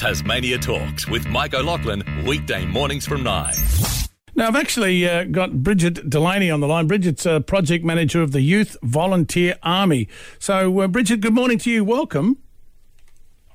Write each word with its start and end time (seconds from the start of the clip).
Tasmania 0.00 0.56
Talks 0.56 1.06
with 1.06 1.28
Mike 1.28 1.52
O'Loughlin, 1.52 2.02
weekday 2.24 2.64
mornings 2.64 3.06
from 3.06 3.22
9. 3.22 3.52
Now, 4.34 4.48
I've 4.48 4.56
actually 4.56 5.06
uh, 5.06 5.24
got 5.24 5.62
Bridget 5.62 6.08
Delaney 6.08 6.50
on 6.50 6.60
the 6.60 6.66
line. 6.66 6.86
Bridget's 6.86 7.26
uh, 7.26 7.40
project 7.40 7.84
manager 7.84 8.22
of 8.22 8.32
the 8.32 8.40
Youth 8.40 8.78
Volunteer 8.82 9.58
Army. 9.62 10.08
So, 10.38 10.80
uh, 10.80 10.88
Bridget, 10.88 11.20
good 11.20 11.34
morning 11.34 11.58
to 11.58 11.70
you. 11.70 11.84
Welcome. 11.84 12.38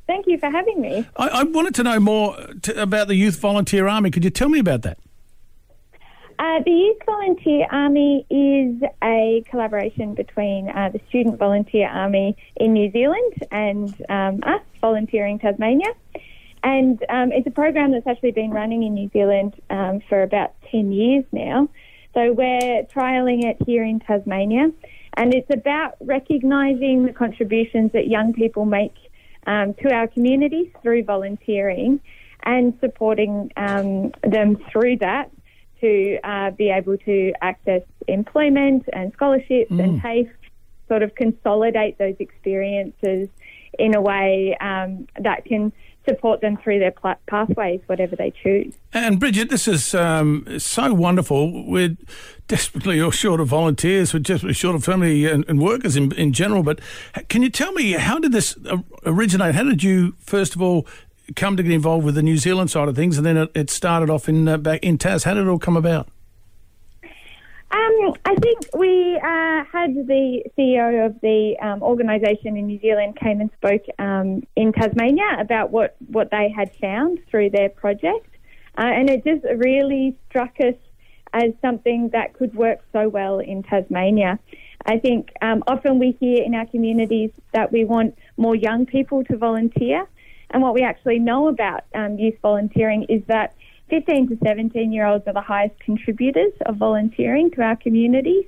Thank 0.05 0.27
you 0.27 0.37
for 0.37 0.51
having 0.51 0.81
me. 0.81 1.07
I, 1.15 1.29
I 1.29 1.43
wanted 1.45 1.73
to 1.75 1.83
know 1.83 1.99
more 1.99 2.37
to, 2.61 2.79
about 2.79 3.07
the 3.07 3.15
Youth 3.15 3.39
Volunteer 3.39 3.87
Army. 3.87 4.11
Could 4.11 4.23
you 4.23 4.29
tell 4.29 4.49
me 4.49 4.59
about 4.59 4.83
that? 4.83 4.99
Uh, 6.37 6.59
the 6.63 6.71
Youth 6.71 7.01
Volunteer 7.07 7.65
Army 7.71 8.25
is 8.29 8.87
a 9.03 9.43
collaboration 9.49 10.13
between 10.13 10.69
uh, 10.69 10.89
the 10.89 10.99
Student 11.09 11.39
Volunteer 11.39 11.87
Army 11.89 12.37
in 12.57 12.73
New 12.73 12.91
Zealand 12.91 13.33
and 13.51 13.89
um, 14.09 14.41
us, 14.43 14.61
Volunteering 14.81 15.39
Tasmania. 15.39 15.87
And 16.65 16.99
um, 17.09 17.31
it's 17.31 17.45
a 17.45 17.51
program 17.51 17.91
that's 17.91 18.07
actually 18.07 18.31
been 18.31 18.49
running 18.49 18.81
in 18.81 18.95
New 18.95 19.07
Zealand 19.13 19.53
um, 19.69 20.01
for 20.09 20.23
about 20.23 20.55
10 20.71 20.91
years 20.91 21.23
now. 21.31 21.69
So 22.15 22.33
we're 22.33 22.83
trialling 22.85 23.43
it 23.43 23.57
here 23.67 23.83
in 23.83 23.99
Tasmania. 23.99 24.71
And 25.15 25.31
it's 25.35 25.49
about 25.53 25.93
recognising 26.01 27.05
the 27.05 27.13
contributions 27.13 27.91
that 27.91 28.07
young 28.07 28.33
people 28.33 28.65
make 28.65 28.95
um, 29.45 29.75
to 29.75 29.93
our 29.93 30.07
communities 30.07 30.71
through 30.81 31.03
volunteering 31.03 31.99
and 32.41 32.73
supporting 32.79 33.51
um, 33.57 34.11
them 34.23 34.57
through 34.71 34.97
that 34.97 35.29
to 35.81 36.17
uh, 36.23 36.49
be 36.49 36.71
able 36.71 36.97
to 36.97 37.31
access 37.43 37.83
employment 38.07 38.85
and 38.91 39.13
scholarships 39.13 39.71
mm. 39.71 39.83
and 39.83 40.01
TAFE, 40.01 40.31
sort 40.87 41.03
of 41.03 41.13
consolidate 41.13 41.99
those 41.99 42.15
experiences 42.17 43.27
in 43.77 43.93
a 43.93 44.01
way 44.01 44.57
um, 44.59 45.05
that 45.19 45.45
can 45.45 45.71
support 46.05 46.41
them 46.41 46.57
through 46.57 46.79
their 46.79 46.91
pl- 46.91 47.15
pathways, 47.27 47.81
whatever 47.87 48.15
they 48.15 48.31
choose. 48.31 48.73
And 48.93 49.19
Bridget, 49.19 49.49
this 49.49 49.67
is 49.67 49.93
um, 49.93 50.59
so 50.59 50.93
wonderful. 50.93 51.65
We're 51.65 51.97
desperately 52.47 53.09
short 53.11 53.41
of 53.41 53.47
volunteers. 53.47 54.13
We're 54.13 54.19
desperately 54.19 54.53
short 54.53 54.75
of 54.75 54.83
family 54.83 55.25
and, 55.25 55.45
and, 55.47 55.59
workers 55.59 55.95
in, 55.95 56.11
in 56.13 56.33
general. 56.33 56.63
But 56.63 56.79
can 57.27 57.41
you 57.41 57.49
tell 57.49 57.71
me 57.73 57.93
how 57.93 58.19
did 58.19 58.31
this 58.31 58.57
originate? 59.05 59.55
How 59.55 59.63
did 59.63 59.83
you 59.83 60.15
first 60.19 60.55
of 60.55 60.61
all 60.61 60.87
come 61.35 61.57
to 61.57 61.63
get 61.63 61.71
involved 61.71 62.05
with 62.05 62.15
the 62.15 62.23
New 62.23 62.37
Zealand 62.37 62.69
side 62.69 62.87
of 62.87 62.95
things, 62.95 63.17
and 63.17 63.25
then 63.25 63.37
it, 63.37 63.51
it 63.55 63.69
started 63.69 64.09
off 64.09 64.29
in 64.29 64.47
uh, 64.47 64.57
back 64.57 64.83
in 64.83 64.97
Tas? 64.97 65.23
How 65.23 65.33
did 65.33 65.45
it 65.45 65.49
all 65.49 65.59
come 65.59 65.77
about? 65.77 66.07
Um, 67.71 68.13
I 68.25 68.35
think 68.35 68.59
we 68.77 69.15
uh, 69.15 69.63
had 69.71 69.95
the 70.07 70.43
CEO 70.57 71.05
of 71.05 71.19
the 71.21 71.57
um, 71.61 71.81
organisation 71.81 72.55
in 72.55 72.67
New 72.67 72.79
Zealand 72.79 73.17
came 73.17 73.41
and 73.41 73.49
spoke 73.57 73.83
um, 73.99 74.43
in 74.55 74.71
Tasmania 74.71 75.37
about 75.39 75.71
what, 75.71 75.95
what 76.07 76.31
they 76.31 76.49
had 76.55 76.73
found 76.75 77.19
through 77.29 77.49
their 77.49 77.69
project. 77.69 78.29
Uh, 78.77 78.83
and 78.83 79.09
it 79.09 79.23
just 79.23 79.43
really 79.57 80.17
struck 80.29 80.53
us 80.59 80.75
as 81.33 81.51
something 81.61 82.09
that 82.13 82.33
could 82.33 82.55
work 82.55 82.79
so 82.93 83.09
well 83.09 83.39
in 83.39 83.63
Tasmania. 83.63 84.39
I 84.85 84.99
think 84.99 85.31
um, 85.41 85.63
often 85.67 85.99
we 85.99 86.11
hear 86.19 86.43
in 86.43 86.53
our 86.55 86.65
communities 86.67 87.31
that 87.53 87.71
we 87.71 87.83
want 87.83 88.17
more 88.37 88.55
young 88.55 88.85
people 88.85 89.23
to 89.25 89.37
volunteer. 89.37 90.07
And 90.51 90.61
what 90.61 90.73
we 90.73 90.83
actually 90.83 91.19
know 91.19 91.47
about 91.47 91.83
um, 91.93 92.17
youth 92.19 92.35
volunteering 92.41 93.03
is 93.09 93.21
that 93.27 93.55
15 93.89 94.29
to 94.29 94.37
17 94.43 94.91
year 94.91 95.05
olds 95.05 95.27
are 95.27 95.33
the 95.33 95.41
highest 95.41 95.79
contributors 95.79 96.53
of 96.65 96.77
volunteering 96.77 97.51
to 97.51 97.61
our 97.61 97.75
communities. 97.75 98.45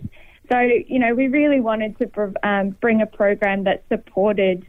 So, 0.51 0.59
you 0.59 0.99
know, 0.99 1.13
we 1.13 1.27
really 1.27 1.59
wanted 1.59 1.97
to 1.99 2.33
um, 2.43 2.69
bring 2.81 3.01
a 3.01 3.05
program 3.05 3.65
that 3.65 3.83
supported 3.89 4.65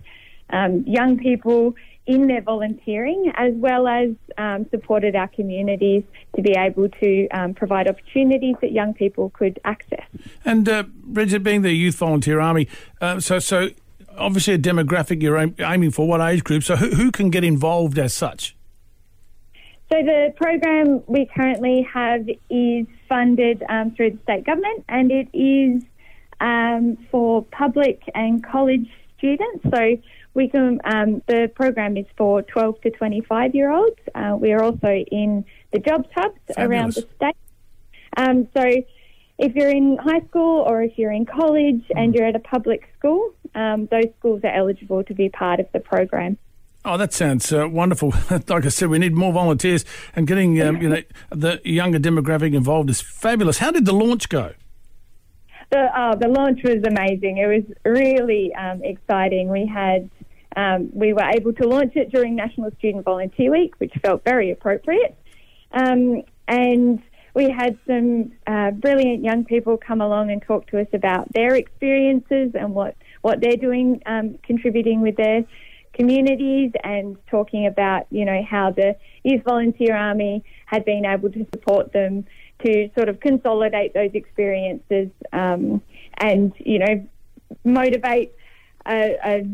um, 0.50 0.84
young 0.86 1.18
people 1.18 1.74
in 2.06 2.26
their 2.26 2.40
volunteering 2.40 3.30
as 3.36 3.52
well 3.54 3.86
as 3.86 4.10
um, 4.38 4.66
supported 4.70 5.14
our 5.14 5.28
communities 5.28 6.02
to 6.34 6.42
be 6.42 6.54
able 6.58 6.88
to 6.88 7.28
um, 7.28 7.52
provide 7.52 7.86
opportunities 7.86 8.56
that 8.62 8.72
young 8.72 8.94
people 8.94 9.30
could 9.30 9.60
access. 9.64 10.06
And 10.44 10.68
uh, 10.68 10.84
Bridget, 11.04 11.42
being 11.42 11.62
the 11.62 11.72
Youth 11.72 11.96
Volunteer 11.96 12.40
Army, 12.40 12.66
uh, 13.00 13.20
so 13.20 13.38
so 13.38 13.68
obviously 14.16 14.54
a 14.54 14.58
demographic 14.58 15.22
you're 15.22 15.38
aiming 15.60 15.90
for, 15.90 16.08
what 16.08 16.20
age 16.20 16.42
group? 16.44 16.64
So 16.64 16.76
who, 16.76 16.90
who 16.90 17.12
can 17.12 17.30
get 17.30 17.44
involved 17.44 17.98
as 17.98 18.14
such? 18.14 18.56
So 19.90 19.96
the 20.02 20.34
program 20.36 21.02
we 21.06 21.26
currently 21.34 21.86
have 21.94 22.28
is 22.50 22.86
funded 23.08 23.62
um, 23.70 23.94
through 23.94 24.12
the 24.12 24.18
state 24.22 24.44
government, 24.44 24.84
and 24.88 25.10
it 25.10 25.28
is 25.32 25.82
um, 26.40 26.98
for 27.10 27.42
public 27.44 28.02
and 28.14 28.44
college 28.44 28.86
students. 29.16 29.64
So 29.74 29.96
we 30.34 30.48
can. 30.48 30.80
Um, 30.84 31.22
the 31.26 31.50
program 31.54 31.96
is 31.96 32.04
for 32.18 32.42
12 32.42 32.82
to 32.82 32.90
25 32.90 33.54
year 33.54 33.72
olds. 33.72 33.96
Uh, 34.14 34.36
we 34.38 34.52
are 34.52 34.62
also 34.62 34.88
in 34.88 35.46
the 35.72 35.78
jobs 35.78 36.08
hubs 36.14 36.38
Fabulous. 36.48 36.68
around 36.68 36.92
the 36.94 37.08
state. 37.16 37.36
Um, 38.16 38.48
so 38.54 38.64
if 39.38 39.54
you're 39.54 39.70
in 39.70 39.96
high 39.96 40.20
school 40.28 40.64
or 40.66 40.82
if 40.82 40.98
you're 40.98 41.12
in 41.12 41.24
college 41.24 41.84
and 41.96 42.14
you're 42.14 42.26
at 42.26 42.36
a 42.36 42.40
public 42.40 42.88
school, 42.98 43.32
um, 43.54 43.86
those 43.86 44.12
schools 44.18 44.42
are 44.44 44.54
eligible 44.54 45.02
to 45.04 45.14
be 45.14 45.28
part 45.30 45.60
of 45.60 45.66
the 45.72 45.80
program. 45.80 46.36
Oh, 46.90 46.96
that 46.96 47.12
sounds 47.12 47.52
uh, 47.52 47.68
wonderful. 47.68 48.14
like 48.30 48.64
I 48.64 48.68
said, 48.68 48.88
we 48.88 48.98
need 48.98 49.14
more 49.14 49.30
volunteers, 49.30 49.84
and 50.16 50.26
getting 50.26 50.58
um, 50.62 50.80
you 50.80 50.88
know 50.88 51.02
the 51.28 51.60
younger 51.62 51.98
demographic 51.98 52.54
involved 52.54 52.88
is 52.88 52.98
fabulous. 52.98 53.58
How 53.58 53.70
did 53.70 53.84
the 53.84 53.92
launch 53.92 54.30
go? 54.30 54.54
The 55.68 55.86
oh, 55.94 56.14
the 56.18 56.28
launch 56.28 56.62
was 56.64 56.82
amazing. 56.86 57.36
It 57.36 57.46
was 57.46 57.76
really 57.84 58.54
um, 58.54 58.82
exciting. 58.82 59.50
We 59.50 59.66
had 59.66 60.08
um, 60.56 60.88
we 60.94 61.12
were 61.12 61.28
able 61.28 61.52
to 61.52 61.68
launch 61.68 61.94
it 61.94 62.10
during 62.10 62.36
National 62.36 62.70
Student 62.78 63.04
Volunteer 63.04 63.50
Week, 63.50 63.74
which 63.76 63.92
felt 64.00 64.24
very 64.24 64.50
appropriate, 64.50 65.14
um, 65.72 66.22
and 66.46 67.02
we 67.34 67.50
had 67.50 67.78
some 67.86 68.32
uh, 68.46 68.70
brilliant 68.70 69.22
young 69.22 69.44
people 69.44 69.76
come 69.76 70.00
along 70.00 70.30
and 70.30 70.40
talk 70.40 70.66
to 70.68 70.80
us 70.80 70.88
about 70.94 71.30
their 71.34 71.54
experiences 71.54 72.52
and 72.54 72.74
what 72.74 72.96
what 73.20 73.42
they're 73.42 73.58
doing, 73.58 74.00
um, 74.06 74.38
contributing 74.42 75.02
with 75.02 75.16
their 75.16 75.44
communities 75.98 76.70
and 76.84 77.16
talking 77.26 77.66
about, 77.66 78.06
you 78.10 78.24
know, 78.24 78.40
how 78.48 78.70
the 78.70 78.96
Youth 79.24 79.42
Volunteer 79.44 79.96
Army 79.96 80.44
had 80.66 80.84
been 80.84 81.04
able 81.04 81.30
to 81.32 81.44
support 81.52 81.92
them 81.92 82.24
to 82.64 82.88
sort 82.96 83.08
of 83.08 83.18
consolidate 83.20 83.94
those 83.94 84.10
experiences 84.14 85.08
um, 85.32 85.82
and, 86.18 86.52
you 86.58 86.78
know, 86.78 87.06
motivate 87.64 88.32
a, 88.86 89.16
a 89.24 89.46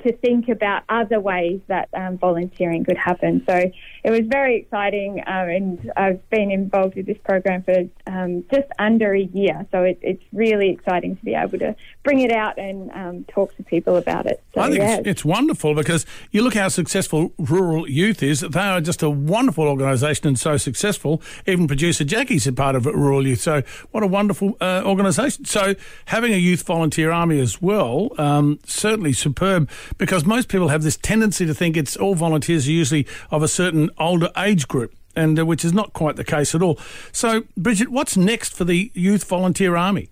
to 0.00 0.16
think 0.18 0.48
about 0.48 0.84
other 0.88 1.18
ways 1.18 1.60
that 1.66 1.88
um, 1.92 2.18
volunteering 2.18 2.84
could 2.84 2.96
happen. 2.96 3.42
So 3.48 3.54
it 3.54 4.10
was 4.10 4.20
very 4.26 4.56
exciting, 4.56 5.22
um, 5.26 5.48
and 5.48 5.92
I've 5.96 6.30
been 6.30 6.50
involved 6.50 6.94
with 6.94 7.06
this 7.06 7.18
program 7.24 7.64
for 7.64 7.82
um, 8.06 8.44
just 8.52 8.68
under 8.78 9.12
a 9.12 9.22
year. 9.22 9.66
So 9.72 9.82
it, 9.82 9.98
it's 10.02 10.22
really 10.32 10.70
exciting 10.70 11.16
to 11.16 11.24
be 11.24 11.34
able 11.34 11.58
to 11.58 11.74
bring 12.04 12.20
it 12.20 12.30
out 12.30 12.58
and 12.58 12.90
um, 12.92 13.24
talk 13.24 13.56
to 13.56 13.62
people 13.64 13.96
about 13.96 14.26
it. 14.26 14.42
So, 14.54 14.60
I 14.60 14.68
think 14.68 14.78
yeah. 14.78 14.98
it's, 14.98 15.08
it's, 15.08 15.24
wonderful 15.24 15.74
because 15.74 16.06
you 16.30 16.42
look 16.42 16.54
how 16.54 16.68
successful 16.68 17.32
Rural 17.38 17.88
Youth 17.88 18.22
is. 18.22 18.40
They 18.40 18.60
are 18.60 18.80
just 18.80 19.02
a 19.02 19.10
wonderful 19.10 19.66
organisation 19.66 20.28
and 20.28 20.38
so 20.38 20.56
successful. 20.56 21.20
Even 21.46 21.66
producer 21.66 22.04
Jackie's 22.04 22.46
a 22.46 22.52
part 22.52 22.76
of 22.76 22.86
Rural 22.86 23.26
Youth. 23.26 23.40
So 23.40 23.62
what 23.90 24.02
a 24.02 24.06
wonderful 24.06 24.56
uh, 24.60 24.82
organisation. 24.84 25.44
So 25.44 25.74
having 26.06 26.32
a 26.32 26.36
youth 26.36 26.62
volunteer 26.62 27.10
army 27.10 27.40
as 27.40 27.60
well, 27.60 28.10
um, 28.16 28.58
certainly 28.64 29.12
superb 29.12 29.68
because 29.96 30.24
most 30.24 30.48
people 30.48 30.68
have 30.68 30.82
this 30.82 30.96
tendency 30.96 31.46
to 31.46 31.54
think 31.54 31.76
it's 31.76 31.96
all 31.96 32.14
volunteers 32.14 32.68
are 32.68 32.72
usually 32.72 33.06
of 33.30 33.42
a 33.42 33.48
certain 33.48 33.90
older 33.98 34.30
age 34.36 34.68
group. 34.68 34.94
And 35.16 35.38
uh, 35.38 35.46
which 35.46 35.64
is 35.64 35.72
not 35.72 35.94
quite 35.94 36.14
the 36.14 36.22
case 36.22 36.54
at 36.54 36.62
all. 36.62 36.78
So, 37.10 37.42
Bridget, 37.56 37.88
what's 37.88 38.16
next 38.16 38.54
for 38.54 38.64
the 38.64 38.92
Youth 38.94 39.24
Volunteer 39.24 39.74
Army? 39.74 40.10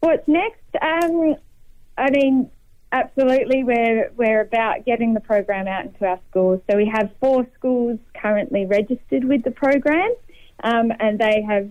What's 0.00 0.26
next? 0.26 0.58
Um, 0.82 1.36
I 1.96 2.10
mean, 2.10 2.50
absolutely, 2.92 3.64
we're 3.64 4.10
we're 4.16 4.40
about 4.40 4.84
getting 4.84 5.14
the 5.14 5.20
program 5.20 5.66
out 5.66 5.86
into 5.86 6.04
our 6.04 6.20
schools. 6.30 6.60
So 6.70 6.76
we 6.76 6.90
have 6.92 7.10
four 7.20 7.46
schools 7.56 7.98
currently 8.14 8.66
registered 8.66 9.24
with 9.24 9.42
the 9.42 9.50
program, 9.50 10.12
um, 10.62 10.92
and 10.98 11.18
they 11.18 11.42
have 11.42 11.70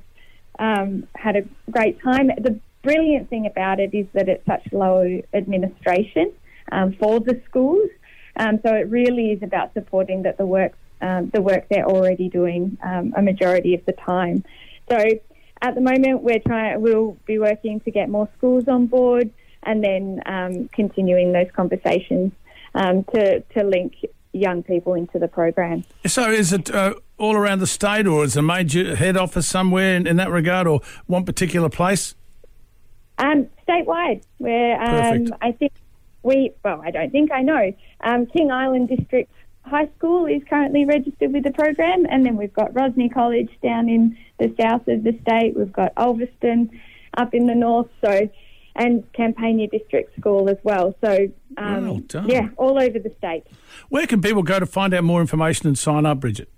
um, 0.59 1.07
had 1.15 1.35
a 1.35 1.43
great 1.71 2.01
time. 2.01 2.27
The 2.27 2.59
brilliant 2.87 3.29
thing 3.29 3.45
about 3.45 3.79
it 3.81 3.93
is 3.93 4.07
that 4.13 4.29
it's 4.29 4.45
such 4.45 4.65
low 4.71 5.21
administration 5.33 6.31
um, 6.71 6.93
for 6.93 7.19
the 7.19 7.41
schools. 7.45 7.89
Um, 8.37 8.59
so 8.63 8.73
it 8.73 8.89
really 8.89 9.31
is 9.31 9.43
about 9.43 9.73
supporting 9.73 10.23
that 10.23 10.37
the 10.37 10.45
work 10.45 10.73
um, 10.99 11.29
the 11.31 11.41
work 11.41 11.67
they're 11.69 11.85
already 11.85 12.27
doing 12.27 12.77
um, 12.83 13.13
a 13.15 13.21
majority 13.21 13.75
of 13.75 13.85
the 13.85 13.91
time. 13.91 14.43
So 14.89 14.97
at 15.61 15.75
the 15.75 15.81
moment 15.81 16.23
we're 16.23 16.39
trying 16.39 16.81
we'll 16.81 17.17
be 17.25 17.37
working 17.39 17.81
to 17.81 17.91
get 17.91 18.09
more 18.09 18.29
schools 18.37 18.67
on 18.67 18.87
board 18.87 19.29
and 19.63 19.83
then 19.83 20.21
um, 20.25 20.69
continuing 20.69 21.33
those 21.33 21.51
conversations 21.53 22.31
um, 22.73 23.03
to 23.13 23.41
to 23.41 23.63
link 23.63 23.95
young 24.31 24.63
people 24.63 24.93
into 24.93 25.19
the 25.19 25.27
program. 25.27 25.83
So 26.05 26.31
is 26.31 26.53
it 26.53 26.73
uh, 26.73 26.93
all 27.17 27.35
around 27.35 27.59
the 27.59 27.67
state 27.67 28.07
or 28.07 28.23
is 28.23 28.37
a 28.37 28.41
major 28.41 28.95
head 28.95 29.17
office 29.17 29.47
somewhere 29.47 29.95
in, 29.95 30.07
in 30.07 30.15
that 30.17 30.29
regard 30.29 30.67
or 30.67 30.81
one 31.07 31.25
particular 31.25 31.69
place? 31.69 32.15
Um, 33.19 33.47
statewide, 33.67 34.23
where 34.37 34.79
um, 34.81 35.33
I 35.41 35.51
think 35.51 35.73
we, 36.23 36.51
well, 36.63 36.81
I 36.83 36.91
don't 36.91 37.11
think 37.11 37.31
I 37.31 37.41
know, 37.41 37.73
um, 38.01 38.25
King 38.27 38.51
Island 38.51 38.89
District 38.89 39.31
High 39.63 39.89
School 39.97 40.27
is 40.27 40.41
currently 40.49 40.85
registered 40.85 41.33
with 41.33 41.43
the 41.43 41.51
program, 41.51 42.05
and 42.09 42.25
then 42.25 42.37
we've 42.37 42.53
got 42.53 42.73
Rosny 42.73 43.09
College 43.11 43.49
down 43.63 43.89
in 43.89 44.17
the 44.39 44.53
south 44.59 44.87
of 44.87 45.03
the 45.03 45.17
state. 45.21 45.55
We've 45.55 45.73
got 45.73 45.95
Ulverstone 45.95 46.69
up 47.17 47.33
in 47.33 47.47
the 47.47 47.55
north, 47.55 47.89
so 48.03 48.29
and 48.75 49.11
Campania 49.13 49.67
District 49.67 50.15
School 50.19 50.49
as 50.49 50.57
well. 50.63 50.95
So, 51.03 51.27
um, 51.57 51.83
Well 51.83 51.97
done. 51.99 52.29
yeah, 52.29 52.49
all 52.57 52.79
over 52.79 52.99
the 52.99 53.11
state. 53.17 53.43
Where 53.89 54.05
can 54.05 54.21
people 54.21 54.43
go 54.43 54.59
to 54.59 54.67
find 54.67 54.93
out 54.93 55.03
more 55.03 55.19
information 55.19 55.67
and 55.67 55.77
sign 55.77 56.05
up, 56.05 56.19
Bridget? 56.19 56.49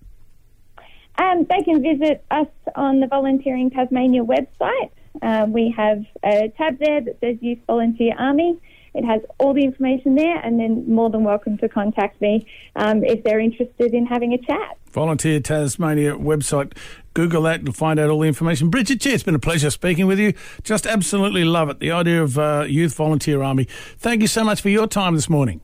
Um, 1.17 1.45
they 1.49 1.61
can 1.63 1.81
visit 1.81 2.23
us 2.29 2.47
on 2.75 2.99
the 2.99 3.07
Volunteering 3.07 3.69
Tasmania 3.71 4.23
website. 4.23 4.91
Um, 5.21 5.53
we 5.53 5.73
have 5.75 6.03
a 6.23 6.51
tab 6.57 6.79
there 6.79 7.01
that 7.01 7.19
says 7.19 7.37
Youth 7.41 7.59
Volunteer 7.67 8.13
Army. 8.17 8.59
It 8.93 9.05
has 9.05 9.21
all 9.37 9.53
the 9.53 9.63
information 9.63 10.15
there, 10.15 10.37
and 10.37 10.59
then 10.59 10.91
more 10.91 11.09
than 11.09 11.23
welcome 11.23 11.57
to 11.59 11.69
contact 11.69 12.19
me 12.21 12.47
um, 12.75 13.03
if 13.03 13.23
they're 13.23 13.39
interested 13.39 13.93
in 13.93 14.05
having 14.05 14.33
a 14.33 14.37
chat. 14.39 14.77
Volunteer 14.87 15.39
Tasmania 15.39 16.15
website. 16.15 16.75
Google 17.13 17.43
that 17.43 17.59
and 17.59 17.75
find 17.75 17.99
out 17.99 18.09
all 18.09 18.19
the 18.19 18.27
information. 18.27 18.69
Bridget, 18.69 19.05
it's 19.05 19.23
been 19.23 19.35
a 19.35 19.39
pleasure 19.39 19.69
speaking 19.69 20.07
with 20.07 20.19
you. 20.19 20.33
Just 20.63 20.87
absolutely 20.87 21.43
love 21.43 21.69
it. 21.69 21.79
The 21.79 21.91
idea 21.91 22.23
of 22.23 22.39
uh, 22.39 22.65
Youth 22.67 22.95
Volunteer 22.95 23.43
Army. 23.43 23.65
Thank 23.97 24.21
you 24.21 24.27
so 24.27 24.43
much 24.43 24.61
for 24.61 24.69
your 24.69 24.87
time 24.87 25.15
this 25.15 25.29
morning. 25.29 25.61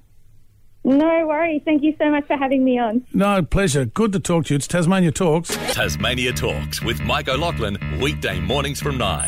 No 0.85 1.25
worries. 1.27 1.63
Thank 1.65 1.81
you 1.81 1.95
so 1.97 2.11
much 2.11 2.25
for 2.27 2.37
having 2.37 2.63
me 2.63 2.77
on. 2.77 3.03
No, 3.11 3.41
pleasure. 3.41 3.85
Good 3.85 4.11
to 4.13 4.19
talk 4.19 4.45
to 4.45 4.53
you. 4.53 4.57
It's 4.57 4.67
Tasmania 4.67 5.11
Talks. 5.11 5.55
Tasmania 5.73 6.31
Talks 6.31 6.81
with 6.81 7.01
Mike 7.01 7.27
O'Loughlin, 7.27 7.77
weekday 7.99 8.39
mornings 8.39 8.79
from 8.81 8.97
9. 8.99 9.27